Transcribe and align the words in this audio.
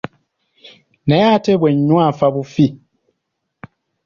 Naye 1.07 1.25
ate 1.35 1.51
bwe 1.59 1.69
nnywa 1.75 2.05
nfa 2.13 2.27
bufi. 2.33 2.67